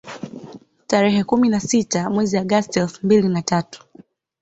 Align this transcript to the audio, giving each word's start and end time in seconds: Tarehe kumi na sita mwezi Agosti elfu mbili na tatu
Tarehe 0.87 1.23
kumi 1.23 1.49
na 1.49 1.59
sita 1.59 2.09
mwezi 2.09 2.37
Agosti 2.37 2.79
elfu 2.79 3.05
mbili 3.05 3.27
na 3.29 3.41
tatu 3.41 3.85